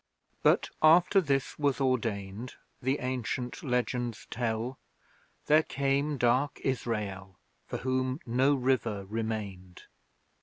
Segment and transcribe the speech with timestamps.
[0.41, 4.79] But after this was ordained, (The ancient legends tell),
[5.45, 9.83] There came dark Israel, For whom no River remained.